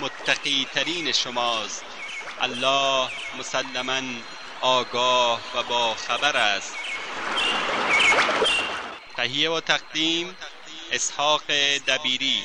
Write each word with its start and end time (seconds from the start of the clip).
متقی 0.00 0.66
ترین 0.74 1.12
شماست. 1.12 1.84
الله 2.40 3.08
مسلما 3.38 4.00
آگاه 4.60 5.40
و 5.54 5.62
با 5.62 5.94
خبر 5.94 6.36
است. 6.36 6.76
تهیه 9.16 9.50
و 9.50 9.60
تقدیم 9.60 10.36
اسحاق 10.92 11.42
دبیری. 11.88 12.42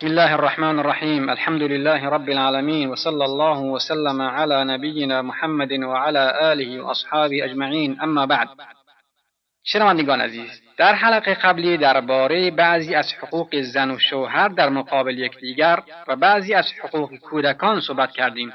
بسم 0.00 0.06
الله 0.06 0.34
الرحمن 0.34 0.78
الرحيم 0.78 1.30
الحمد 1.30 1.62
لله 1.62 2.08
رب 2.08 2.28
العالمين 2.28 2.88
وصلى 2.88 3.24
الله 3.24 3.58
وسلم 3.58 4.22
على 4.22 4.64
نبينا 4.64 5.22
محمد 5.22 5.72
وعلى 5.72 6.52
آله 6.52 6.80
وأصحابه 6.80 7.44
أجمعين 7.44 8.00
اما 8.00 8.24
بعد. 8.24 8.48
شنوندگان 9.64 10.20
عزیز 10.20 10.62
در 10.76 10.94
حلقه 10.94 11.34
قبلی 11.34 11.76
درباره 11.76 12.50
بعضی 12.50 12.94
از 12.94 13.14
حقوق 13.14 13.60
زن 13.60 13.90
و 13.90 13.98
شوهر 13.98 14.48
در 14.48 14.68
مقابل 14.68 15.18
یکدیگر 15.18 15.82
و 16.08 16.16
بعضی 16.16 16.54
از 16.54 16.72
حقوق 16.82 17.16
کودکان 17.16 17.80
صحبت 17.80 18.10
کردیم 18.10 18.52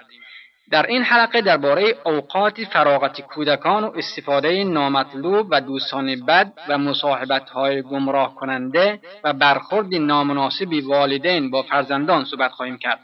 در 0.71 0.85
این 0.85 1.03
حلقه 1.03 1.41
درباره 1.41 1.95
اوقات 2.05 2.63
فراغت 2.63 3.21
کودکان 3.21 3.83
و 3.83 3.91
استفاده 3.97 4.63
نامطلوب 4.63 5.47
و 5.49 5.61
دوستان 5.61 6.25
بد 6.25 6.53
و 6.69 6.77
مصاحبت 6.77 7.49
های 7.49 7.81
گمراه 7.81 8.35
کننده 8.35 8.99
و 9.23 9.33
برخورد 9.33 9.95
نامناسب 9.95 10.67
والدین 10.83 11.51
با 11.51 11.63
فرزندان 11.63 12.25
صحبت 12.25 12.51
خواهیم 12.51 12.77
کرد. 12.77 12.99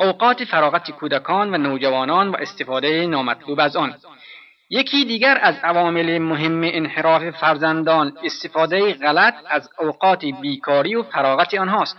اوقات 0.00 0.44
فراغت 0.44 0.90
کودکان 0.90 1.54
و 1.54 1.58
نوجوانان 1.58 2.28
و 2.28 2.36
استفاده 2.36 3.06
نامطلوب 3.06 3.60
از 3.60 3.76
آن 3.76 3.94
یکی 4.74 5.04
دیگر 5.04 5.38
از 5.42 5.54
عوامل 5.62 6.18
مهم 6.18 6.60
انحراف 6.64 7.30
فرزندان 7.30 8.12
استفاده 8.24 8.94
غلط 8.94 9.34
از 9.50 9.68
اوقات 9.78 10.24
بیکاری 10.24 10.94
و 10.94 11.02
فراغت 11.02 11.54
آنهاست. 11.54 11.96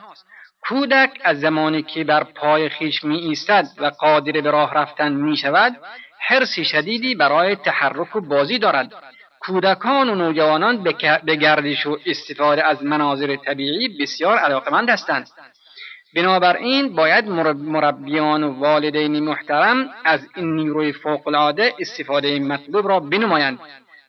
کودک 0.67 1.09
از 1.23 1.39
زمانی 1.39 1.83
که 1.83 2.03
بر 2.03 2.23
پای 2.23 2.69
خیش 2.69 3.03
می 3.03 3.17
ایستد 3.17 3.67
و 3.77 3.85
قادر 3.85 4.41
به 4.41 4.51
راه 4.51 4.73
رفتن 4.73 5.11
می 5.11 5.37
شود 5.37 5.75
حرس 6.19 6.59
شدیدی 6.59 7.15
برای 7.15 7.55
تحرک 7.55 8.15
و 8.15 8.21
بازی 8.21 8.59
دارد. 8.59 8.93
کودکان 9.39 10.09
و 10.09 10.15
نوجوانان 10.15 10.83
به 11.23 11.35
گردش 11.35 11.85
و 11.85 11.97
استفاده 12.05 12.65
از 12.65 12.83
مناظر 12.83 13.35
طبیعی 13.35 13.97
بسیار 14.01 14.37
علاقمند 14.37 14.89
هستند. 14.89 15.27
بنابراین 16.15 16.95
باید 16.95 17.27
مربیان 17.27 18.43
و 18.43 18.59
والدین 18.59 19.19
محترم 19.19 19.89
از 20.05 20.27
این 20.35 20.55
نیروی 20.55 20.93
فوقالعاده 20.93 21.73
استفاده 21.79 22.39
مطلوب 22.39 22.87
را 22.87 22.99
بنمایند 22.99 23.59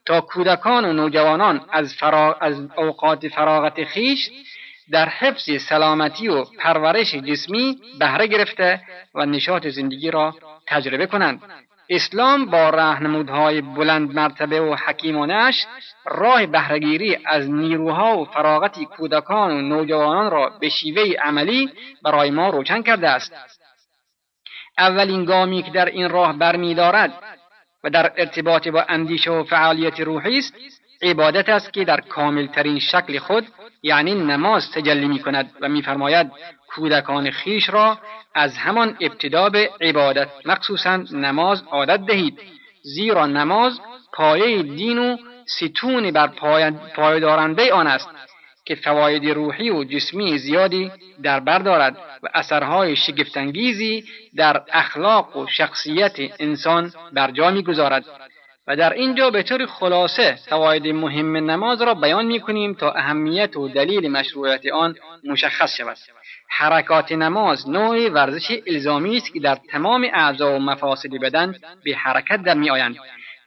تا 0.06 0.20
کودکان 0.20 0.84
و 0.84 0.92
نوجوانان 0.92 1.60
از, 1.72 1.94
از 2.41 2.60
اوقات 2.76 3.28
فراغت 3.28 3.84
خیش 3.84 4.31
در 4.91 5.09
حفظ 5.09 5.50
سلامتی 5.69 6.28
و 6.28 6.44
پرورش 6.44 7.15
جسمی 7.15 7.78
بهره 7.98 8.26
گرفته 8.26 8.81
و 9.15 9.26
نشاط 9.26 9.66
زندگی 9.66 10.10
را 10.10 10.34
تجربه 10.66 11.06
کنند. 11.06 11.42
اسلام 11.91 12.47
با 12.47 12.71
راهنمودهای 12.71 13.61
بلند 13.61 14.15
مرتبه 14.15 14.61
و 14.61 14.75
حکیمانش 14.75 15.67
راه 16.06 16.47
بهرهگیری 16.47 17.19
از 17.27 17.50
نیروها 17.50 18.19
و 18.19 18.25
فراغت 18.25 18.83
کودکان 18.83 19.50
و 19.50 19.61
نوجوانان 19.61 20.31
را 20.31 20.53
به 20.61 20.69
شیوه 20.69 21.03
عملی 21.22 21.71
برای 22.03 22.31
ما 22.31 22.50
روشن 22.50 22.83
کرده 22.83 23.09
است. 23.09 23.33
اولین 24.78 25.25
گامی 25.25 25.62
که 25.62 25.71
در 25.71 25.84
این 25.84 26.09
راه 26.09 26.39
برمیدارد 26.39 27.12
و 27.84 27.91
در 27.91 28.12
ارتباط 28.16 28.69
با 28.69 28.83
اندیشه 28.89 29.31
و 29.31 29.45
فعالیت 29.45 30.01
روحی 30.01 30.39
است 30.39 30.55
عبادت 31.04 31.48
است 31.48 31.72
که 31.72 31.84
در 31.84 32.00
کاملترین 32.00 32.78
شکل 32.78 33.19
خود 33.19 33.47
یعنی 33.82 34.15
نماز 34.15 34.70
تجلی 34.70 35.09
می 35.09 35.19
کند 35.19 35.50
و 35.60 35.69
میفرماید 35.69 36.31
کودکان 36.69 37.31
خیش 37.31 37.69
را 37.69 37.98
از 38.34 38.59
همان 38.59 38.97
ابتدا 39.00 39.48
به 39.48 39.70
عبادت 39.81 40.28
مخصوصا 40.44 40.97
نماز 40.97 41.62
عادت 41.70 42.06
دهید. 42.06 42.38
زیرا 42.82 43.26
نماز 43.26 43.81
پایه 44.12 44.62
دین 44.62 44.98
و 44.98 45.16
ستون 45.47 46.10
بر 46.10 46.26
پایدارنده 46.97 47.72
آن 47.72 47.86
است 47.86 48.09
که 48.65 48.75
فواید 48.75 49.31
روحی 49.31 49.71
و 49.71 49.84
جسمی 49.84 50.38
زیادی 50.38 50.92
در 51.22 51.41
بر 51.41 51.59
دارد 51.59 51.97
و 52.22 52.28
اثرهای 52.34 52.97
شگفتانگیزی 52.97 54.04
در 54.36 54.62
اخلاق 54.72 55.36
و 55.36 55.47
شخصیت 55.47 56.16
انسان 56.38 56.92
بر 57.12 57.31
جا 57.31 57.50
می‌گذارد. 57.50 58.04
و 58.67 58.77
در 58.77 58.93
اینجا 58.93 59.31
به 59.31 59.43
طور 59.43 59.67
خلاصه 59.67 60.39
فواید 60.49 60.87
مهم 60.87 61.37
نماز 61.51 61.83
را 61.83 61.95
بیان 61.95 62.27
می 62.27 62.41
کنیم 62.41 62.75
تا 62.75 62.91
اهمیت 62.91 63.57
و 63.57 63.69
دلیل 63.69 64.11
مشروعیت 64.11 64.67
آن 64.73 64.95
مشخص 65.25 65.77
شود. 65.77 65.97
حرکات 66.49 67.13
نماز 67.13 67.69
نوع 67.69 68.09
ورزش 68.11 68.61
الزامی 68.67 69.17
است 69.17 69.33
که 69.33 69.41
در 69.41 69.59
تمام 69.71 70.07
اعضا 70.13 70.57
و 70.57 70.59
مفاصل 70.59 71.19
بدن 71.19 71.55
به 71.85 71.97
حرکت 71.97 72.43
در 72.43 72.55
می 72.55 72.71
آیند 72.71 72.97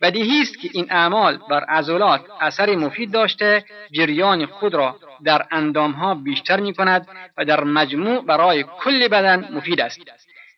بدیهی 0.02 0.42
است 0.42 0.60
که 0.60 0.70
این 0.74 0.88
اعمال 0.92 1.40
بر 1.50 1.64
عضلات 1.64 2.22
اثر 2.42 2.76
مفید 2.76 3.12
داشته 3.12 3.66
جریان 3.92 4.46
خود 4.46 4.74
را 4.74 4.96
در 5.24 5.46
اندامها 5.52 6.16
بیشتر 6.16 6.60
می 6.60 6.74
کند 6.74 7.08
و 7.38 7.46
در 7.46 7.64
مجموع 7.64 8.26
برای 8.26 8.64
کل 8.64 9.08
بدن 9.08 9.50
مفید 9.54 9.82
است. 9.82 10.00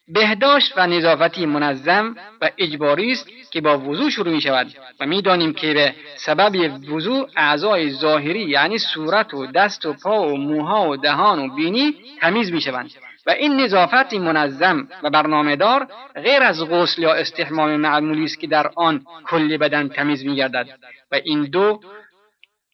بهداشت 0.10 0.74
و 0.78 0.88
نظافتی 0.88 1.46
منظم 1.46 2.16
و 2.42 2.50
اجباری 2.58 3.12
است 3.12 3.30
که 3.52 3.62
با 3.62 3.80
وضوع 3.80 4.10
شروع 4.10 4.34
می 4.34 4.42
شود 4.42 4.68
و 5.00 5.06
می‌دانیم 5.06 5.54
که 5.54 5.74
به 5.74 5.96
سبب 6.16 6.82
وضوع 6.90 7.30
اعضای 7.36 7.92
ظاهری 7.92 8.50
یعنی 8.50 8.78
صورت 8.78 9.34
و 9.34 9.48
دست 9.48 9.86
و 9.86 9.94
پا 9.94 10.28
و 10.28 10.38
موها 10.38 10.90
و 10.90 10.98
دهان 10.98 11.40
و 11.40 11.56
بینی 11.56 11.96
تمیز 12.22 12.52
می 12.52 12.62
شوند 12.62 12.92
و 13.26 13.32
این 13.32 13.62
نظافت 13.62 14.14
منظم 14.14 14.88
و 15.04 15.10
برنامه 15.10 15.56
دار 15.56 15.88
غیر 16.16 16.44
از 16.44 16.64
غسل 16.70 17.02
یا 17.02 17.14
استحمام 17.14 17.76
معمولی 17.76 18.24
است 18.24 18.40
که 18.40 18.48
در 18.48 18.72
آن 18.76 19.06
کل 19.28 19.58
بدن 19.58 19.88
تمیز 19.88 20.26
می 20.26 20.36
گردد 20.36 20.68
و 21.12 21.16
این 21.24 21.44
دو 21.44 21.80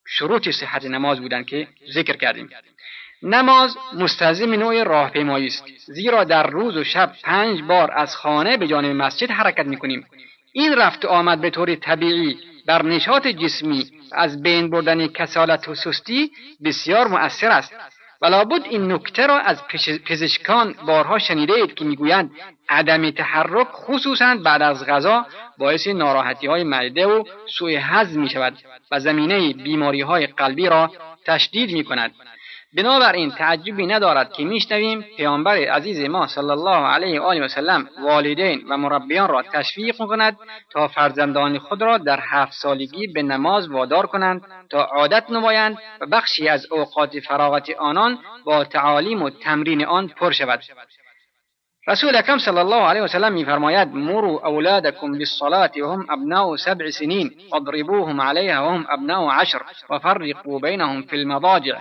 شروط 0.07 0.49
صحت 0.49 0.85
نماز 0.85 1.21
بودند 1.21 1.45
که 1.45 1.67
ذکر 1.93 2.17
کردیم. 2.17 2.49
نماز 3.23 3.77
مستلزم 3.93 4.53
نوع 4.53 4.83
راهپیمایی 4.83 5.47
است. 5.47 5.63
زیرا 5.85 6.23
در 6.23 6.47
روز 6.47 6.77
و 6.77 6.83
شب 6.83 7.11
پنج 7.23 7.61
بار 7.61 7.91
از 7.91 8.15
خانه 8.15 8.57
به 8.57 8.67
جانب 8.67 8.95
مسجد 8.95 9.31
حرکت 9.31 9.65
می‌کنیم. 9.65 10.05
این 10.53 10.75
رفت 10.75 11.05
آمد 11.05 11.41
به 11.41 11.49
طور 11.49 11.75
طبیعی 11.75 12.37
بر 12.67 12.85
نشاط 12.85 13.27
جسمی 13.27 13.91
از 14.11 14.41
بین 14.41 14.69
بردن 14.69 15.07
کسالت 15.07 15.67
و 15.67 15.75
سستی 15.75 16.31
بسیار 16.63 17.07
مؤثر 17.07 17.51
است. 17.51 17.73
و 18.21 18.25
لابد 18.25 18.65
این 18.69 18.91
نکته 18.91 19.27
را 19.27 19.39
از 19.39 19.67
پزشکان 20.05 20.75
بارها 20.87 21.19
شنیده 21.19 21.53
اید 21.53 21.73
که 21.73 21.85
می‌گویند 21.85 22.31
عدم 22.69 23.11
تحرک 23.11 23.67
خصوصا 23.71 24.35
بعد 24.35 24.61
از 24.61 24.85
غذا 24.85 25.25
باعث 25.57 25.87
ناراحتی 25.87 26.47
های 26.47 26.63
معده 26.63 27.07
و 27.07 27.23
سوء 27.57 27.79
هضم 27.81 28.21
می 28.21 28.29
شود 28.29 28.57
و 28.91 28.99
زمینه 28.99 29.53
بیماری 29.53 30.01
های 30.01 30.27
قلبی 30.27 30.67
را 30.69 30.91
تشدید 31.25 31.71
می 31.71 31.83
کند 31.83 32.11
بنابراین 32.75 33.31
تعجبی 33.31 33.87
ندارد 33.87 34.33
که 34.33 34.43
میشنویم 34.43 35.01
پیامبر 35.01 35.57
عزیز 35.57 36.09
ما 36.09 36.27
صلی 36.27 36.49
الله 36.49 36.87
علیه 36.87 37.21
و 37.21 37.23
آله 37.23 37.45
و 37.45 37.47
سلم 37.47 37.89
والدین 38.03 38.63
و 38.69 38.77
مربیان 38.77 39.29
را 39.29 39.41
تشویق 39.53 40.01
می‌کند 40.01 40.37
تا 40.71 40.87
فرزندان 40.87 41.59
خود 41.59 41.81
را 41.81 41.97
در 41.97 42.19
هفت 42.21 42.53
سالگی 42.53 43.07
به 43.07 43.23
نماز 43.23 43.69
وادار 43.69 44.05
کنند 44.05 44.41
تا 44.69 44.83
عادت 44.83 45.31
نمایند 45.31 45.77
و 46.01 46.05
بخشی 46.05 46.47
از 46.47 46.71
اوقات 46.71 47.19
فراغت 47.19 47.69
آنان 47.69 48.19
با 48.45 48.63
تعالیم 48.63 49.21
و 49.21 49.29
تمرین 49.29 49.85
آن 49.85 50.07
پر 50.07 50.31
شود. 50.31 50.59
رسول 51.87 52.15
اکرم 52.15 52.37
صلی 52.37 52.57
الله 52.57 52.81
علیه 52.81 53.01
و 53.01 53.07
سلم 53.07 53.33
میفرماید 53.33 53.87
مروا 53.93 54.47
اولادکم 54.47 55.11
بالصلاه 55.11 55.69
وهم 55.81 56.05
ابناء 56.09 56.55
سبع 56.55 56.89
سنین 56.89 57.31
واضربوهم 57.51 58.21
علیها 58.21 58.67
وهم 58.67 58.85
ابناء 58.89 59.31
عشر 59.31 59.61
وفرقوا 59.89 60.59
بینهم 60.59 61.01
فی 61.01 61.17
المضاجع. 61.17 61.77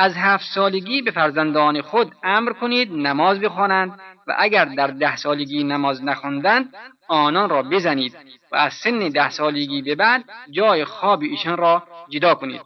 از 0.00 0.16
هفت 0.16 0.44
سالگی 0.54 1.02
به 1.02 1.10
فرزندان 1.10 1.80
خود 1.82 2.12
امر 2.24 2.52
کنید 2.52 2.92
نماز 2.92 3.40
بخوانند 3.40 4.00
و 4.26 4.36
اگر 4.38 4.64
در 4.64 4.86
ده 4.86 5.16
سالگی 5.16 5.64
نماز 5.64 6.04
نخواندند 6.04 6.74
آنان 7.08 7.50
را 7.50 7.62
بزنید 7.62 8.16
و 8.52 8.56
از 8.56 8.72
سن 8.74 8.98
ده 8.98 9.30
سالگی 9.30 9.82
به 9.82 9.94
بعد 9.94 10.24
جای 10.50 10.84
خواب 10.84 11.22
ایشان 11.22 11.56
را 11.56 11.82
جدا 12.08 12.34
کنید 12.34 12.60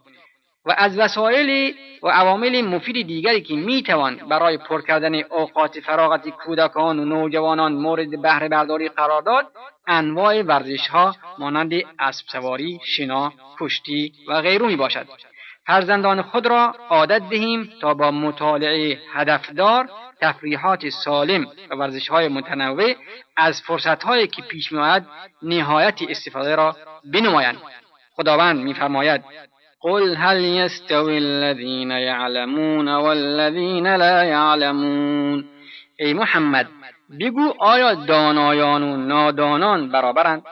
و 0.65 0.75
از 0.77 0.99
وسایل 0.99 1.75
و 2.03 2.07
عوامل 2.07 2.61
مفید 2.61 3.07
دیگری 3.07 3.41
که 3.41 3.55
می 3.55 3.83
توان 3.83 4.15
برای 4.15 4.57
پر 4.57 4.81
کردن 4.81 5.15
اوقات 5.15 5.79
فراغت 5.79 6.29
کودکان 6.29 6.99
و 6.99 7.05
نوجوانان 7.05 7.73
مورد 7.73 8.21
بهره 8.21 8.49
برداری 8.49 8.89
قرار 8.89 9.21
داد 9.21 9.47
انواع 9.87 10.41
ورزش 10.41 10.87
ها 10.87 11.15
مانند 11.39 11.73
اسب 11.99 12.25
سواری، 12.27 12.79
شنا، 12.83 13.33
کشتی 13.59 14.13
و 14.27 14.41
غیره 14.41 14.67
می 14.67 14.75
باشد. 14.75 15.07
فرزندان 15.65 16.21
خود 16.21 16.47
را 16.47 16.75
عادت 16.89 17.29
دهیم 17.29 17.69
تا 17.81 17.93
با 17.93 18.11
مطالعه 18.11 18.99
هدفدار 19.13 19.89
تفریحات 20.21 20.89
سالم 20.89 21.45
و 21.71 21.75
ورزش 21.75 22.09
های 22.09 22.27
متنوع 22.27 22.93
از 23.37 23.61
فرصت 23.61 24.03
هایی 24.03 24.27
که 24.27 24.41
پیش 24.41 24.71
میآید 24.71 25.03
نهایت 25.41 26.01
استفاده 26.09 26.55
را 26.55 26.75
بنمایند. 27.13 27.57
خداوند 28.15 28.59
میفرماید 28.59 29.23
قل 29.81 30.15
هل 30.15 30.37
يستوي 30.37 31.17
الذين 31.17 31.91
يعلمون 31.91 32.87
والذين 32.87 33.95
لا 33.95 34.23
يعلمون 34.23 35.45
ای 35.99 36.13
محمد 36.13 36.67
بگو 37.19 37.53
آیا 37.59 37.93
دانایان 37.93 38.83
و 38.83 38.97
نادانان 38.97 39.89
برابرند؟ 39.89 40.43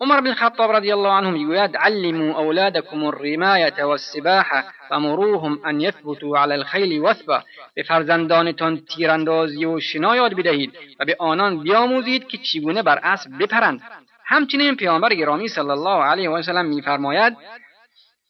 عمر 0.00 0.20
بن 0.20 0.34
خطاب 0.34 0.70
رضی 0.72 0.92
الله 0.92 1.12
عنه 1.12 1.30
میگوید 1.30 1.76
علموا 1.76 2.38
اولادکم 2.38 3.04
الرمایه 3.04 3.84
والسباحة 3.84 4.64
ومروهم 4.90 5.60
أن 5.66 5.80
یثبتوا 5.80 6.38
علی 6.38 6.52
الخیل 6.52 7.00
وثبا 7.00 7.42
به 7.74 7.82
فرزندانتان 7.82 8.80
تیراندازی 8.96 9.64
و 9.64 9.80
شنا 9.80 10.16
یاد 10.16 10.34
بدهید 10.34 10.72
و 11.00 11.04
به 11.04 11.16
آنان 11.18 11.62
بیاموزید 11.62 12.28
که 12.28 12.38
چگونه 12.38 12.82
بر 12.82 13.00
اسب 13.02 13.30
بپرند. 13.40 13.80
همچنین 14.24 14.76
پیامبر 14.76 15.14
گرامی 15.14 15.48
صلی 15.48 15.70
الله 15.70 16.04
علیه 16.04 16.30
و 16.30 16.42
سلم 16.42 16.66
میفرماید 16.66 17.36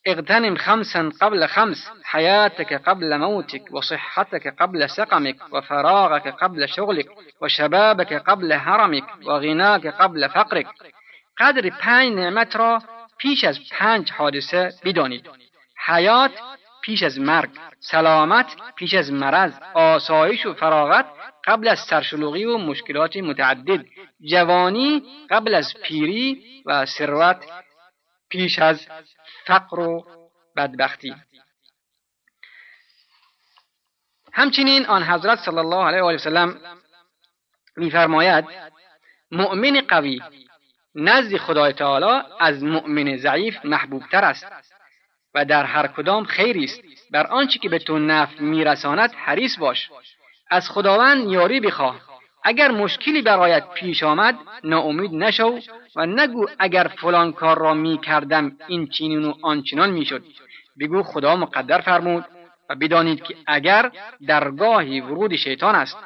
اغتنم 0.07 0.57
خمسا 0.57 1.11
قبل 1.21 1.47
خمس 1.47 1.91
حياتك 2.05 2.73
قبل 2.73 3.17
موتك 3.17 3.63
وصحتك 3.73 4.55
قبل 4.61 4.89
سقمك 4.89 5.37
وفراغك 5.53 6.29
قبل 6.29 6.67
شغلك 6.67 7.07
وشبابك 7.43 8.13
قبل 8.13 8.53
هرمك 8.53 9.05
وغناك 9.27 9.87
قبل 9.87 10.29
فقرك 10.29 10.67
قدر 11.39 11.71
پنج 11.71 12.13
نعمت 12.13 12.57
را 12.57 12.83
پیش 13.19 13.45
از 13.45 13.59
پنج 13.71 14.13
حادثه 14.13 14.75
بدانید. 14.85 15.31
حیات 15.87 16.31
پیش 16.83 17.03
از 17.03 17.19
مرگ 17.19 17.51
سلامت 17.81 18.57
پیش 18.77 18.95
از 18.95 19.13
مرض 19.13 19.59
آسایش 19.75 20.47
و 20.47 20.55
فراغت 20.55 21.07
قبل 21.45 21.69
از 21.69 21.79
سرشلوغی 21.79 22.45
و 22.45 22.59
مشکلات 22.59 23.17
متعدد 23.17 23.85
جوانی 24.21 25.03
قبل 25.31 25.55
از 25.55 25.75
پیری 25.83 26.63
و 26.67 26.87
ثروت 26.87 27.45
پیش 28.29 28.59
از 28.59 28.87
فقر 29.47 29.81
و 29.81 30.07
بدبختی. 30.57 31.15
همچنین 34.33 34.87
آن 34.87 35.03
حضرت 35.03 35.39
صلی 35.39 35.59
الله 35.59 35.85
علیه 35.85 36.03
و 36.03 36.19
سلم 36.19 36.61
میفرماید 37.77 38.45
مؤمن 39.31 39.81
قوی 39.81 40.21
نزد 40.95 41.37
خدای 41.37 41.73
تعالی 41.73 42.23
از 42.41 42.65
مؤمن 42.65 43.17
ضعیف 43.17 43.65
محبوبتر 43.65 44.25
است 44.25 44.47
و 45.35 45.45
در 45.45 45.65
هر 45.65 45.87
کدام 45.87 46.25
خیری 46.25 46.65
است. 46.65 46.81
بر 47.13 47.27
آنچه 47.27 47.59
که 47.59 47.69
به 47.69 47.79
تو 47.79 47.99
نفع 47.99 48.43
میرساند 48.43 49.13
حریص 49.17 49.59
باش. 49.59 49.91
از 50.51 50.71
خداوند 50.71 51.31
یاری 51.31 51.61
بخواه. 51.61 52.01
اگر 52.45 52.71
مشکلی 52.71 53.23
برایت 53.23 53.71
پیش 53.75 54.03
آمد 54.03 54.39
ناامید 54.65 55.15
نشو 55.15 55.59
و 55.97 56.07
نگو 56.07 56.47
اگر 56.59 56.85
فلان 57.01 57.33
کار 57.33 57.59
را 57.59 57.75
می 57.75 57.99
کردم 57.99 58.57
این 58.69 58.87
چینین 58.87 59.25
و 59.25 59.35
آنچنان 59.43 59.91
می‌شد. 59.91 60.25
بگو 60.81 61.03
خدا 61.03 61.37
مقدر 61.37 61.81
فرمود 61.81 62.25
و 62.71 62.75
بدانید 62.75 63.23
که 63.23 63.37
اگر 63.47 63.91
درگاهی 64.27 65.01
ورود 65.01 65.37
شیطان 65.37 65.75
است. 65.75 65.97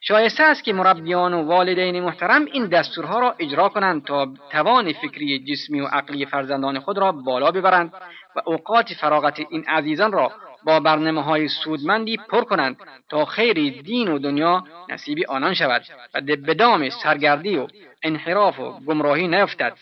شایسته 0.00 0.42
است 0.42 0.64
که 0.64 0.72
مربیان 0.72 1.34
و 1.34 1.42
والدین 1.42 2.00
محترم 2.00 2.44
این 2.44 2.66
دستورها 2.66 3.18
را 3.18 3.34
اجرا 3.38 3.68
کنند 3.68 4.04
تا 4.04 4.28
توان 4.52 4.92
فکری 4.92 5.44
جسمی 5.44 5.80
و 5.80 5.86
عقلی 5.86 6.26
فرزندان 6.26 6.80
خود 6.80 6.98
را 6.98 7.12
بالا 7.12 7.50
ببرند 7.50 7.92
و 8.36 8.40
اوقات 8.46 8.94
فراغت 9.00 9.40
این 9.50 9.64
عزیزان 9.68 10.12
را 10.12 10.32
با 10.64 10.80
برنامه 10.80 11.22
های 11.22 11.48
سودمندی 11.48 12.16
پر 12.16 12.44
کنند 12.44 12.76
تا 13.08 13.24
خیر 13.24 13.82
دین 13.82 14.08
و 14.08 14.18
دنیا 14.18 14.64
نصیب 14.88 15.18
آنان 15.28 15.54
شود 15.54 15.82
و 16.14 16.20
به 16.20 16.54
دام 16.54 16.90
سرگردی 16.90 17.56
و 17.56 17.66
انحراف 18.02 18.60
و 18.60 18.80
گمراهی 18.80 19.28
نیفتد. 19.28 19.76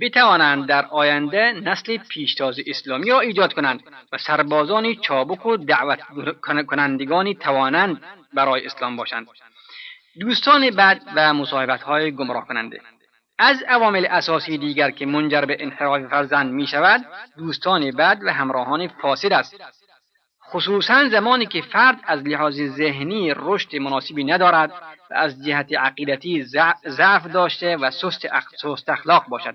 بتوانند 0.00 0.66
در 0.66 0.86
آینده 0.86 1.52
نسل 1.52 1.96
پیشتاز 1.96 2.56
اسلامی 2.66 3.10
را 3.10 3.20
ایجاد 3.20 3.52
کنند 3.52 3.82
و 4.12 4.18
سربازانی 4.18 4.96
چابک 4.96 5.46
و 5.46 5.56
دعوت 5.56 6.00
کنندگانی 6.66 7.34
توانند 7.34 8.02
برای 8.34 8.66
اسلام 8.66 8.96
باشند. 8.96 9.26
دوستان 10.20 10.70
بد 10.70 11.00
و 11.16 11.34
مصاحبت 11.34 11.82
های 11.82 12.10
گمراه 12.10 12.46
کننده. 12.46 12.80
از 13.38 13.62
عوامل 13.68 14.06
اساسی 14.06 14.58
دیگر 14.58 14.90
که 14.90 15.06
منجر 15.06 15.40
به 15.40 15.56
انحراف 15.60 16.00
فرزند 16.06 16.52
می 16.52 16.66
شود 16.66 17.04
دوستان 17.38 17.90
بد 17.90 18.18
و 18.26 18.32
همراهان 18.32 18.88
فاسد 18.88 19.32
است. 19.32 19.56
خصوصا 20.50 21.08
زمانی 21.08 21.46
که 21.46 21.62
فرد 21.62 22.00
از 22.06 22.22
لحاظ 22.22 22.60
ذهنی 22.60 23.34
رشد 23.36 23.76
مناسبی 23.76 24.24
ندارد 24.24 24.72
از 25.14 25.44
جهت 25.44 25.72
عقیدتی 25.72 26.42
ضعف 26.88 27.26
داشته 27.26 27.76
و 27.76 27.90
سست 27.90 28.88
اخلاق 28.88 29.28
باشد. 29.28 29.54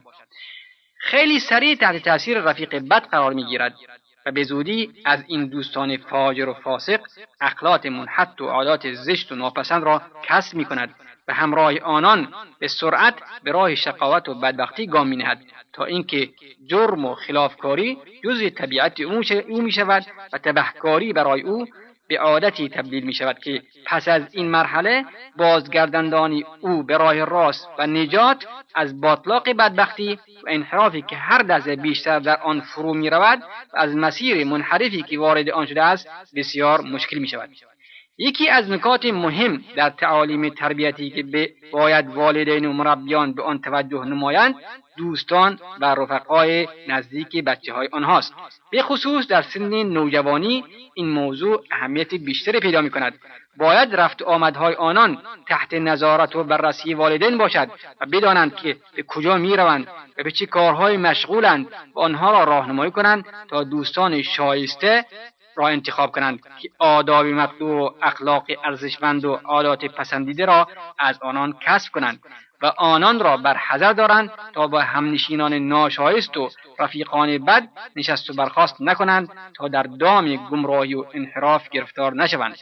خیلی 0.98 1.40
سریع 1.40 1.76
تحت 1.76 2.04
تاثیر 2.04 2.40
رفیق 2.40 2.76
بد 2.76 3.04
قرار 3.04 3.34
می‌گیرد 3.34 3.76
و 4.26 4.32
به 4.32 4.44
زودی 4.44 4.94
از 5.06 5.24
این 5.28 5.48
دوستان 5.48 5.98
فاجر 5.98 6.50
و 6.50 6.54
فاسق 6.54 7.02
اخلاق 7.42 7.88
منحط 7.88 8.42
و 8.42 8.46
عادات 8.46 8.94
زشت 8.94 9.32
و 9.32 9.36
ناپسند 9.36 9.84
را 9.84 10.02
کسب 10.24 10.58
می 10.58 10.66
کند 10.66 10.96
و 11.28 11.34
همراه 11.34 11.80
آنان 11.80 12.34
به 12.60 12.68
سرعت 12.68 13.16
به 13.44 13.52
راه 13.52 13.76
شقاوت 13.76 14.30
و 14.30 14.34
بدبختی 14.34 14.88
گام 14.88 15.08
می 15.08 15.16
نهد 15.16 15.42
تا 15.74 15.86
اینکه 15.86 16.30
جرم 16.66 17.06
و 17.06 17.16
خلافکاری 17.16 17.98
جزء 18.24 18.50
طبیعت 18.50 19.00
او 19.00 19.62
می 19.62 19.72
شود 19.72 20.06
و 20.34 20.38
تبهکاری 20.38 21.14
برای 21.14 21.42
او 21.42 21.68
به 22.10 22.20
عادتی 22.20 22.70
تبدیل 22.70 23.04
می 23.04 23.14
شود 23.14 23.40
که 23.40 23.62
پس 23.86 24.08
از 24.08 24.36
این 24.36 24.48
مرحله 24.52 25.06
بازگردندانی 25.38 26.46
او 26.62 26.84
به 26.84 26.98
راه 26.98 27.24
راست 27.26 27.68
و 27.80 27.88
نجات 27.88 28.46
از 28.76 29.02
باطلاق 29.02 29.50
بدبختی 29.50 30.20
و 30.44 30.48
انحرافی 30.48 31.02
که 31.02 31.16
هر 31.16 31.42
دزه 31.42 31.76
بیشتر 31.76 32.20
در 32.20 32.38
آن 32.42 32.62
فرو 32.62 32.94
می 32.94 33.10
رود 33.10 33.40
و 33.74 33.78
از 33.78 33.96
مسیر 33.96 34.46
منحرفی 34.46 35.02
که 35.02 35.20
وارد 35.20 35.50
آن 35.50 35.66
شده 35.66 35.84
است 35.84 36.08
بسیار 36.36 36.82
مشکل 36.82 37.18
می 37.18 37.28
شود 37.28 37.50
یکی 38.18 38.50
از 38.50 38.70
نکات 38.70 39.06
مهم 39.06 39.64
در 39.76 39.90
تعالیم 39.90 40.50
تربیتی 40.50 41.10
که 41.10 41.54
باید 41.72 42.08
والدین 42.08 42.66
و 42.66 42.74
مربیان 42.74 43.34
به 43.34 43.44
آن 43.44 43.62
توجه 43.62 44.06
نمایند 44.06 44.56
دوستان 45.00 45.60
و 45.82 45.86
رفقای 45.86 46.68
نزدیک 46.88 47.44
بچه 47.44 47.74
های 47.74 47.90
آنهاست. 47.92 48.34
به 48.72 48.82
خصوص 48.82 49.28
در 49.28 49.42
سن 49.42 49.84
نوجوانی 49.84 50.64
این 50.94 51.10
موضوع 51.10 51.64
اهمیت 51.72 52.14
بیشتری 52.14 52.60
پیدا 52.60 52.82
می 52.82 52.90
کند 52.90 53.14
باید 53.58 53.96
رفت 53.96 54.22
آمدهای 54.22 54.74
آنان 54.74 55.18
تحت 55.48 55.74
نظارت 55.74 56.36
و 56.36 56.44
بررسی 56.44 56.94
والدین 56.94 57.38
باشد 57.38 57.70
و 58.02 58.06
بدانند 58.06 58.56
که 58.56 58.78
به 58.96 59.04
کجا 59.04 59.38
می 59.38 59.56
روند 59.56 59.88
و 60.18 60.24
به 60.24 60.32
چه 60.32 60.46
کارهای 60.46 60.98
مشغولند 60.98 61.68
و 61.96 62.00
آنها 62.00 62.32
را 62.32 62.44
راهنمایی 62.44 62.92
کنند 62.92 63.26
تا 63.50 63.64
دوستان 63.64 64.22
شایسته 64.22 65.06
را 65.56 65.68
انتخاب 65.68 66.12
کنند 66.12 66.40
که 66.62 66.70
آداب 66.80 67.26
مطلوب 67.26 67.72
و 67.82 67.92
اخلاق 68.02 68.46
ارزشمند 68.64 69.26
و 69.26 69.40
عادات 69.46 69.86
پسندیده 69.86 70.46
را 70.46 70.68
از 71.00 71.20
آنان 71.22 71.54
کسب 71.62 71.92
کنند. 71.92 72.20
و 72.62 72.66
آنان 72.78 73.20
را 73.20 73.38
بر 73.38 73.58
حذر 73.58 73.94
دارند 73.94 74.32
تا 74.54 74.68
با 74.68 74.82
همنشینان 74.82 75.54
ناشایست 75.54 76.38
و 76.38 76.50
رفیقان 76.80 77.46
بد 77.46 77.70
نشست 77.96 78.30
و 78.30 78.34
برخاست 78.34 78.82
نکنند 78.82 79.30
تا 79.56 79.68
در 79.68 79.84
دام 79.84 80.36
گمراهی 80.36 80.94
و 80.94 81.06
انحراف 81.14 81.70
گرفتار 81.70 82.14
نشوند. 82.14 82.58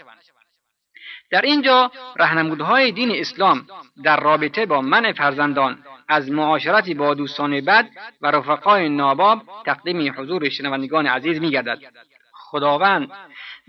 در 1.31 1.41
اینجا 1.41 1.91
رهنمودهای 2.15 2.91
دین 2.91 3.11
اسلام 3.11 3.67
در 4.03 4.19
رابطه 4.19 4.65
با 4.65 4.81
من 4.81 5.13
فرزندان 5.13 5.83
از 6.09 6.31
معاشرت 6.31 6.89
با 6.89 7.13
دوستان 7.13 7.61
بد 7.61 7.89
و 8.21 8.31
رفقای 8.31 8.89
ناباب 8.89 9.41
تقدیم 9.65 10.13
حضور 10.17 10.49
شنوندگان 10.49 11.07
عزیز 11.07 11.39
میگردد. 11.39 11.79
خداوند 12.33 13.11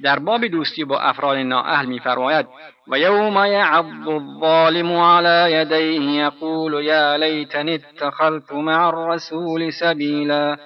در 0.05 0.19
باب 0.19 0.47
دوستی 0.47 0.85
با 0.85 1.01
افراد 1.01 1.37
نااهل 1.37 1.87
میفرماید 1.87 2.47
و 2.89 2.99
یوم 2.99 3.45
یعض 3.45 4.09
الظالم 4.09 4.93
علی 4.93 5.53
یدیه 5.53 6.25
یقول 6.25 6.85
یا 6.85 7.17
لیتنی 7.17 7.75
اتخذت 7.75 8.53
مع 8.53 8.89
الرسول 8.89 9.73
سبیلا 9.73 10.57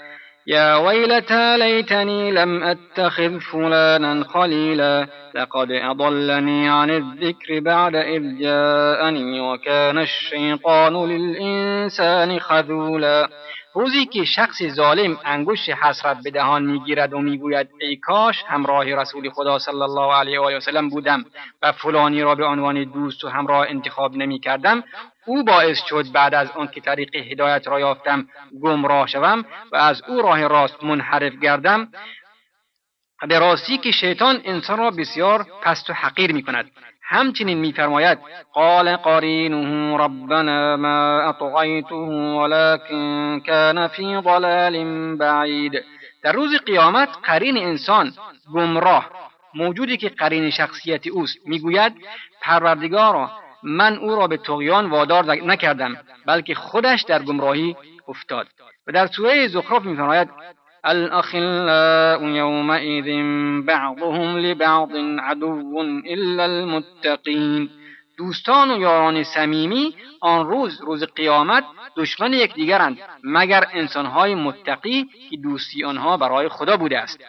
يا 0.47 0.77
ويلتى 0.77 1.59
ليتني 1.59 2.31
لم 2.31 2.63
أتخذ 2.63 3.41
فلانا 3.41 4.25
خليلا 4.25 5.07
لقد 5.35 5.71
أضلني 5.71 6.69
عن 6.69 6.91
الذكر 6.91 7.61
بعد 7.61 7.97
إذ 7.97 8.39
جاءني 8.39 9.41
وكان 9.41 9.99
الشيطان 9.99 11.09
للإنسان 11.09 12.39
خذولا 12.39 13.29
روزی 13.75 14.07
که 14.07 14.25
شخص 14.25 14.63
ظالم 14.63 15.19
انگشت 15.25 15.71
حسرت 15.71 16.23
به 16.23 16.31
دهان 16.31 16.63
می‌گیرد 16.63 17.13
و 17.13 17.19
می‌گوید 17.19 17.69
ای 17.81 17.97
کاش 17.97 18.43
همراه 18.49 18.95
رسول 18.95 19.31
خدا 19.31 19.59
صلی 19.59 19.83
الله 19.83 20.15
علیه 20.15 20.41
و 20.41 20.57
وسلم 20.57 20.89
بودم 20.89 21.25
و 21.63 21.73
فلانی 21.73 22.23
را 22.23 22.35
به 22.35 22.45
عنوان 22.45 22.85
دوست 22.85 23.25
و 23.25 23.29
همراه 23.29 23.67
انتخاب 23.69 24.17
نمی 24.17 24.41
کردم 24.41 24.85
او 25.27 25.45
باعث 25.45 25.79
شد 25.89 26.13
بعد 26.13 26.35
از 26.35 26.51
آن 26.51 26.69
که 26.69 26.81
طریق 26.81 27.15
هدایت 27.15 27.69
را 27.69 27.81
یافتم 27.81 28.29
گمراه 28.63 29.07
شوم 29.07 29.45
و 29.73 29.77
از 29.77 30.03
او 30.09 30.23
راه 30.23 30.47
راست 30.47 30.85
منحرف 30.85 31.33
گردم 31.33 31.89
به 33.29 33.39
راستی 33.39 33.79
که 33.79 33.91
شیطان 33.91 34.41
انسان 34.45 34.79
را 34.79 34.91
بسیار 34.91 35.47
پست 35.63 35.91
و 35.91 35.93
حقیر 35.93 36.33
می 36.33 36.43
کند 36.43 36.71
همچنین 37.13 37.59
میفرماید 37.59 38.19
قال 38.53 38.97
قرینه 38.97 39.97
ربنا 39.97 40.77
ما 40.77 41.29
اطغیته 41.29 41.95
ولكن 41.95 43.41
كان 43.47 43.89
فی 43.89 44.21
ضلال 44.25 45.17
بعید. 45.17 45.73
در 46.23 46.33
روز 46.33 46.57
قیامت 46.67 47.09
قرین 47.23 47.57
انسان 47.57 48.13
گمراه 48.55 49.11
موجودی 49.55 49.97
که 49.97 50.09
قرین 50.09 50.51
شخصیت 50.51 51.07
اوست 51.07 51.39
می‌گوید 51.47 51.93
پروردگارا 52.43 53.31
من 53.63 53.97
او 53.97 54.17
را 54.17 54.27
به 54.27 54.37
تغیان 54.37 54.91
وادار 54.91 55.25
نکردم 55.25 55.97
بلکه 56.27 56.55
خودش 56.55 57.03
در 57.03 57.23
گمراهی 57.23 57.77
افتاد. 58.09 58.47
و 58.87 58.93
در 58.93 59.07
سوره 59.07 59.49
زخرف 59.49 59.85
میفرماید 59.85 60.29
الأخلاء 60.85 62.25
يومئذ 62.25 63.09
بعضهم 63.67 64.39
لبعض 64.39 64.91
عدو 65.19 65.83
إلا 66.07 66.45
المتقین 66.45 67.71
دوستان 68.19 68.71
و 68.71 68.81
یاران 68.81 69.25
صمیمی 69.25 69.95
آن 70.21 70.47
روز 70.47 70.81
روز 70.81 71.05
قیامت 71.05 71.65
دشمن 71.97 72.33
یکدیگرند 72.33 72.99
مگر 73.25 73.65
انسانهای 73.73 74.35
متقی 74.35 75.07
که 75.31 75.37
دوستی 75.37 75.85
آنها 75.85 76.17
برای 76.17 76.49
خدا 76.49 76.77
بوده 76.77 76.99
است. 76.99 77.21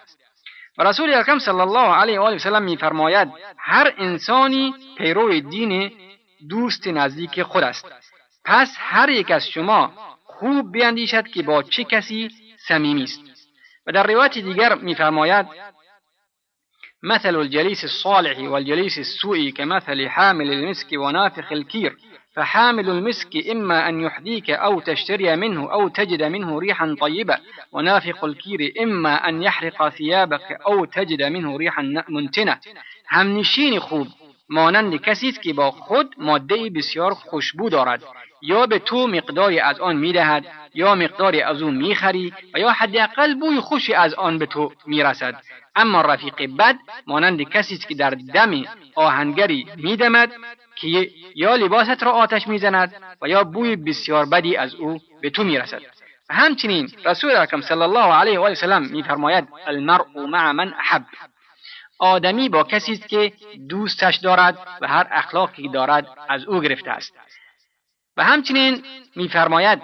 و 0.78 0.84
رسول 0.84 1.14
اکرم 1.14 1.40
صلی 1.40 1.60
الله 1.60 1.96
علیه 1.96 2.20
و 2.20 2.24
آله 2.24 2.36
وسلم 2.36 2.64
میفرماید 2.64 3.28
هر 3.58 3.94
انسانی 3.98 4.74
پیرو 4.98 5.40
دین 5.40 5.92
دوست 6.50 6.88
نزدیک 6.88 7.44
خود 7.44 7.64
است. 7.64 7.86
پس 8.46 8.76
هر 8.78 9.10
یک 9.10 9.32
از 9.32 9.48
شما 9.48 9.92
خوب 10.24 10.72
بیندیشد 10.72 11.28
که 11.28 11.44
با 11.44 11.64
چه 11.64 11.84
کسی 11.84 12.30
صمیمی 12.68 13.04
است؟ 13.04 13.33
و 13.88 13.92
در 13.92 14.08
روایت 14.08 14.34
دیگر 14.34 14.76
میفرماید 14.76 15.46
مثل 17.04 17.36
الجليس 17.36 17.84
الصالح 17.84 18.40
والجليس 18.40 18.98
السوء 18.98 19.50
كمثل 19.50 20.08
حامل 20.08 20.52
المسك 20.52 20.88
ونافخ 20.94 21.52
الكير. 21.52 21.96
فحامل 22.36 22.90
المسك 22.90 23.48
إما 23.52 23.90
أن 23.90 24.02
يحديك 24.02 24.50
أو 24.50 24.80
تشتري 24.80 25.36
منه 25.36 25.74
أو 25.74 25.88
تجد 25.88 26.24
منه 26.24 26.60
ريحا 26.60 26.96
طيبة. 27.02 27.38
ونافخ 27.72 28.24
الكير 28.24 28.74
إما 28.82 29.30
أن 29.30 29.44
يحرق 29.44 29.90
ثيابك 29.90 30.52
أو 30.68 30.86
تجد 30.86 31.24
منه 31.24 31.58
ريحا 31.58 32.04
منتنة. 32.10 32.60
همنشین 33.10 33.80
خوب 33.80 34.08
مانند 34.50 35.02
کسی 35.02 35.30
است 35.30 35.42
که 35.42 35.54
با 35.54 35.72
خود 35.72 36.16
ماده 36.18 36.70
بسیار 36.70 37.14
خوشبو 37.14 37.70
دارد. 37.70 38.04
یا 38.44 38.66
به 38.66 38.80
تو 38.80 39.08
مقداری 39.08 39.60
از 39.60 39.80
آن 39.80 39.96
می‌دهد 39.96 40.46
یا 40.74 40.96
مقداری 40.96 41.42
از 41.42 41.62
او 41.62 41.72
می‌خری 41.72 42.34
و 42.54 42.60
یا 42.60 42.72
حداقل 42.72 43.34
بوی 43.34 43.60
خوشی 43.60 43.94
از 43.94 44.14
آن 44.14 44.38
به 44.38 44.46
تو 44.46 44.72
می‌رسد. 44.86 45.36
اما 45.76 46.02
رفیق 46.02 46.50
بد 46.60 46.76
مانند 47.08 47.42
کسی 47.42 47.76
است 47.76 47.88
که 47.88 47.96
در 47.96 48.10
دم 48.10 48.64
آهنگری 48.96 49.68
میدمد 49.76 50.32
که 50.76 51.10
یا 51.36 51.56
لباست 51.56 52.04
را 52.04 52.12
آتش 52.12 52.48
می‌زند 52.48 52.94
و 53.22 53.28
یا 53.28 53.44
بوی 53.44 53.76
بسیار 53.76 54.26
بدی 54.26 54.56
از 54.56 54.76
او 54.76 55.00
به 55.22 55.30
تو 55.30 55.44
می‌رسد. 55.44 55.82
همچنین 56.30 56.92
رسول 57.06 57.36
اکرم 57.36 57.62
صلی 57.62 57.82
الله 57.82 58.14
علیه 58.14 58.40
و 58.40 58.56
سلم 58.56 58.82
میفرماید 58.82 59.48
المرء 59.68 60.26
مع 60.28 60.52
من 60.52 60.74
احب. 60.80 61.04
آدمی 62.00 62.50
با 62.50 62.64
کسی 62.64 62.92
است 62.92 63.08
که 63.08 63.34
دوستش 63.70 64.16
دارد 64.16 64.58
و 64.82 64.88
هر 64.88 65.08
اخلاقی 65.12 65.70
دارد 65.70 66.08
از 66.30 66.46
او 66.46 66.62
گرفته 66.62 66.92
است. 66.92 67.14
و 68.18 68.24
همچنین 68.24 68.84
میفرماید 69.16 69.82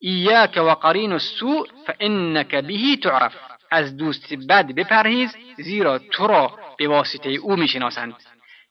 ایاک 0.00 0.56
و 0.56 0.70
قرین 0.70 1.12
السوء 1.12 1.66
فانک 1.86 2.54
به 2.54 2.96
تعرف. 3.02 3.34
از 3.70 3.96
دوست 3.96 4.34
بد 4.48 4.66
بپرهیز 4.66 5.36
زیرا 5.56 5.98
تو 5.98 6.26
را 6.26 6.58
به 6.78 6.88
واسطه 6.88 7.30
او 7.30 7.56
می‌شناسند. 7.56 8.14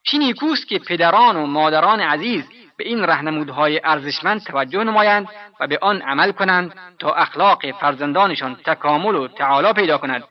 چی 0.03 0.17
نیکوست 0.17 0.67
که 0.67 0.79
پدران 0.79 1.35
و 1.35 1.45
مادران 1.45 1.99
عزیز 1.99 2.43
به 2.77 2.87
این 2.87 3.03
رهنمودهای 3.03 3.81
ارزشمند 3.83 4.43
توجه 4.43 4.83
نمایند 4.83 5.27
و 5.59 5.67
به 5.67 5.79
آن 5.81 6.01
عمل 6.01 6.31
کنند 6.31 6.73
تا 6.99 7.13
اخلاق 7.13 7.71
فرزندانشان 7.71 8.55
تکامل 8.55 9.15
و 9.15 9.27
تعالی 9.27 9.73
پیدا 9.73 9.97
کند. 9.97 10.23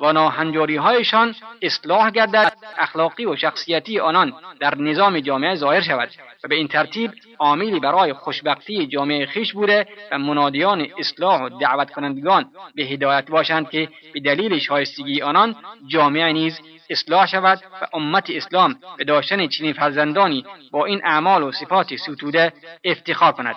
و 0.00 0.12
ناهنجاری 0.12 0.76
هایشان 0.76 1.34
اصلاح 1.62 2.10
گردد 2.10 2.52
اخلاقی 2.78 3.26
و 3.26 3.36
شخصیتی 3.36 4.00
آنان 4.00 4.32
در 4.60 4.74
نظام 4.74 5.20
جامعه 5.20 5.54
ظاهر 5.54 5.80
شود 5.80 6.10
و 6.44 6.48
به 6.48 6.54
این 6.54 6.68
ترتیب 6.68 7.12
عاملی 7.38 7.80
برای 7.80 8.12
خوشبختی 8.12 8.86
جامعه 8.86 9.26
خیش 9.26 9.52
بوده 9.52 9.86
و 10.12 10.18
منادیان 10.18 10.86
اصلاح 10.98 11.42
و 11.42 11.58
دعوت 11.58 11.90
کنندگان 11.90 12.44
به 12.74 12.82
هدایت 12.82 13.30
باشند 13.30 13.70
که 13.70 13.88
به 14.14 14.20
دلیل 14.20 14.58
شایستگی 14.58 15.22
آنان 15.22 15.56
جامعه 15.86 16.32
نیز 16.32 16.60
اصلاح 16.90 17.26
شود 17.26 17.60
و 17.82 17.86
امت 17.96 18.30
اسلام 18.30 18.76
به 18.98 19.04
داشتن 19.04 19.46
چنین 19.46 19.72
فرزندانی 19.72 20.44
با 20.70 20.86
این 20.86 21.00
اعمال 21.04 21.42
و 21.42 21.52
صفات 21.52 21.96
ستوده 21.96 22.52
افتخار 22.84 23.32
کند. 23.32 23.56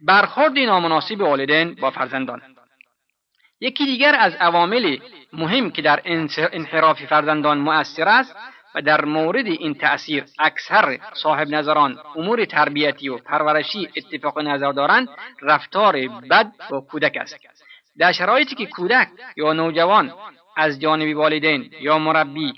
برخورد 0.00 0.58
نامناسب 0.58 1.20
والدین 1.20 1.74
با 1.74 1.90
فرزندان. 1.90 2.42
یکی 3.62 3.84
دیگر 3.86 4.16
از 4.18 4.34
عوامل 4.34 4.96
مهم 5.32 5.70
که 5.70 5.82
در 5.82 6.00
انحراف 6.52 7.04
فرزندان 7.04 7.58
مؤثر 7.58 8.08
است 8.08 8.36
و 8.74 8.82
در 8.82 9.04
مورد 9.04 9.46
این 9.46 9.74
تأثیر 9.74 10.24
اکثر 10.38 10.98
صاحب 11.14 11.48
نظران 11.48 11.98
امور 12.16 12.44
تربیتی 12.44 13.08
و 13.08 13.18
پرورشی 13.18 13.88
اتفاق 13.96 14.38
نظر 14.38 14.72
دارند 14.72 15.08
رفتار 15.42 15.96
بد 16.30 16.52
با 16.70 16.80
کودک 16.80 17.16
است. 17.20 17.36
در 17.98 18.12
شرایطی 18.12 18.54
که 18.54 18.66
کودک 18.66 19.08
یا 19.36 19.52
نوجوان 19.52 20.12
از 20.56 20.80
جانب 20.80 21.16
والدین 21.16 21.70
یا 21.80 21.98
مربی 21.98 22.52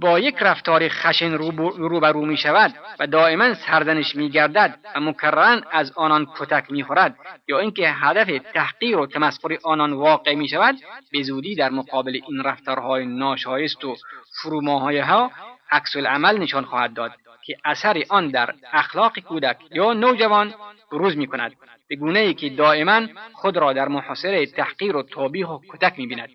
با 0.00 0.18
یک 0.18 0.36
رفتار 0.40 0.88
خشن 0.88 1.32
روبرو 1.32 2.26
می 2.26 2.36
شود 2.36 2.74
و 2.98 3.06
دائما 3.06 3.54
سرزنش 3.54 4.16
می 4.16 4.30
گردد 4.30 4.78
و 4.96 5.00
مکررا 5.00 5.60
از 5.72 5.92
آنان 5.96 6.26
کتک 6.36 6.70
می 6.70 6.84
خورد 6.84 7.16
یا 7.48 7.58
اینکه 7.58 7.90
هدف 7.90 8.42
تحقیر 8.54 8.98
و 8.98 9.06
تمسخر 9.06 9.58
آنان 9.64 9.92
واقع 9.92 10.34
می 10.34 10.48
شود 10.48 10.76
به 11.12 11.22
زودی 11.22 11.54
در 11.54 11.70
مقابل 11.70 12.20
این 12.28 12.42
رفتارهای 12.44 13.06
ناشایست 13.06 13.84
و 13.84 13.96
فروماهای 14.42 14.98
ها 14.98 15.30
عکس 15.70 15.96
العمل 15.96 16.38
نشان 16.38 16.64
خواهد 16.64 16.94
داد 16.94 17.12
که 17.44 17.56
اثر 17.64 18.02
آن 18.08 18.28
در 18.28 18.54
اخلاق 18.72 19.18
کودک 19.18 19.56
یا 19.70 19.92
نوجوان 19.92 20.54
بروز 20.92 21.16
می 21.16 21.26
کند 21.26 21.52
به 21.88 21.96
گونه 21.96 22.18
ای 22.18 22.34
که 22.34 22.50
دائما 22.50 23.00
خود 23.32 23.56
را 23.56 23.72
در 23.72 23.88
محاصره 23.88 24.46
تحقیر 24.46 24.96
و 24.96 25.02
توبیح 25.02 25.46
و 25.46 25.58
کتک 25.72 25.98
می 25.98 26.06
بیند 26.06 26.30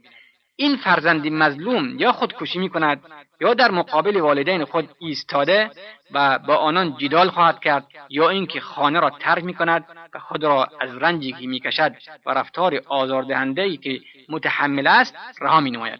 این 0.59 0.77
فرزند 0.77 1.27
مظلوم 1.27 1.99
یا 1.99 2.11
خودکشی 2.11 2.59
می 2.59 2.69
کند 2.69 3.01
یا 3.41 3.53
در 3.53 3.71
مقابل 3.71 4.17
والدین 4.17 4.65
خود 4.65 4.89
ایستاده 4.99 5.69
و 6.11 6.39
با 6.39 6.55
آنان 6.55 6.97
جدال 6.97 7.29
خواهد 7.29 7.59
کرد 7.59 7.87
یا 8.09 8.29
اینکه 8.29 8.59
خانه 8.59 8.99
را 8.99 9.09
ترک 9.09 9.43
می 9.43 9.53
کند 9.53 9.85
و 10.13 10.19
خود 10.19 10.43
را 10.43 10.67
از 10.81 10.95
رنجی 10.97 11.31
که 11.31 11.47
می 11.47 11.59
کشد 11.59 11.95
و 12.25 12.29
رفتار 12.33 12.81
آزاردهنده 12.87 13.61
ای 13.61 13.77
که 13.77 13.99
متحمل 14.29 14.87
است 14.87 15.15
رها 15.41 15.59
می 15.59 15.71
نماید 15.71 15.99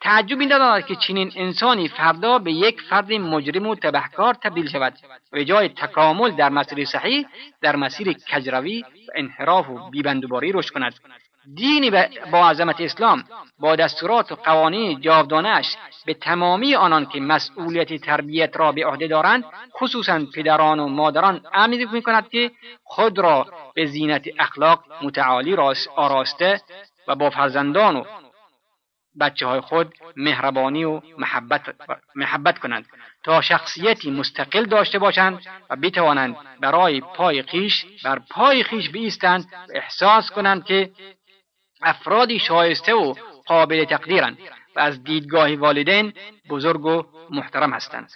تعجب 0.00 0.40
این 0.40 0.48
دارد 0.48 0.86
که 0.86 0.96
چنین 0.96 1.32
انسانی 1.36 1.88
فردا 1.88 2.38
به 2.38 2.52
یک 2.52 2.80
فرد 2.80 3.12
مجرم 3.12 3.66
و 3.66 3.74
تبهکار 3.74 4.34
تبدیل 4.34 4.68
شود 4.68 4.94
و 5.32 5.44
جای 5.44 5.68
تکامل 5.68 6.30
در 6.30 6.48
مسیر 6.48 6.84
صحیح 6.84 7.26
در 7.60 7.76
مسیر 7.76 8.12
کجروی 8.12 8.82
و 8.82 8.84
انحراف 9.16 9.70
و 9.70 9.90
بیبندوباری 9.90 10.52
رشد 10.52 10.70
کند. 10.70 10.94
دینی 11.54 11.90
با 12.30 12.50
عظمت 12.50 12.80
اسلام 12.80 13.24
با 13.58 13.76
دستورات 13.76 14.32
و 14.32 14.34
قوانین 14.34 15.00
جاودانش 15.00 15.76
به 16.06 16.14
تمامی 16.14 16.74
آنان 16.74 17.06
که 17.06 17.20
مسئولیت 17.20 17.94
تربیت 17.94 18.56
را 18.56 18.72
به 18.72 18.86
عهده 18.86 19.06
دارند 19.06 19.44
خصوصا 19.80 20.26
پدران 20.34 20.80
و 20.80 20.88
مادران 20.88 21.40
امر 21.52 21.84
می 21.92 22.02
کند 22.02 22.28
که 22.28 22.50
خود 22.84 23.18
را 23.18 23.46
به 23.74 23.86
زینت 23.86 24.24
اخلاق 24.38 24.84
متعالی 25.02 25.56
آراسته 25.96 26.60
و 27.08 27.14
با 27.14 27.30
فرزندان 27.30 27.96
و 27.96 28.04
بچه 29.20 29.46
های 29.46 29.60
خود 29.60 29.94
مهربانی 30.16 30.84
و 30.84 31.00
محبت, 31.18 31.62
محبت 32.14 32.58
کنند 32.58 32.86
تا 33.24 33.40
شخصیتی 33.40 34.10
مستقل 34.10 34.64
داشته 34.64 34.98
باشند 34.98 35.40
و 35.70 35.76
بتوانند 35.76 36.36
برای 36.60 37.00
پای 37.00 37.42
خیش 37.42 37.86
بر 38.04 38.18
پای 38.30 38.62
خیش 38.62 38.90
بیستند 38.90 39.46
و 39.68 39.72
احساس 39.74 40.30
کنند 40.30 40.64
که 40.64 40.90
افرادی 41.82 42.38
شایسته 42.38 42.94
و 42.94 43.14
قابل 43.46 43.84
تقدیرند 43.84 44.38
و 44.76 44.80
از 44.80 45.04
دیدگاه 45.04 45.54
والدین 45.54 46.12
بزرگ 46.50 46.84
و 46.84 47.02
محترم 47.30 47.72
هستند. 47.72 48.10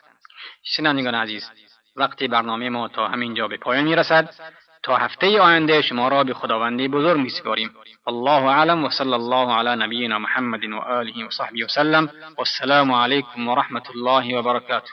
شنوندگان 0.63 1.15
عزیز 1.15 1.51
وقتی 1.97 2.29
برنامه 2.29 2.69
ما 2.69 2.89
تا 2.89 3.09
همینجا 3.09 3.49
به 3.49 3.57
پایان 3.57 3.85
می‌رسد 3.85 4.35
تا 4.83 4.97
هفته 4.97 5.41
آینده 5.41 5.83
شما 5.83 6.09
را 6.09 6.25
به 6.25 6.35
خداوندی 6.35 6.89
بزرگ 6.89 7.21
میسپاریم. 7.21 7.75
الله 8.07 8.45
اعلم 8.45 8.85
و 8.85 8.91
صلی 8.91 9.13
الله 9.13 9.55
علی 9.55 9.85
نبینا 9.85 10.19
محمد 10.19 10.65
و 10.65 10.77
آله 10.77 11.27
و 11.27 11.31
صحبه 11.31 11.65
وسلم 11.65 12.11
والسلام 12.39 12.93
علیکم 12.93 13.49
و 13.49 13.55
رحمت 13.55 13.91
الله 13.91 14.39
و 14.39 14.43
برکاته. 14.43 14.91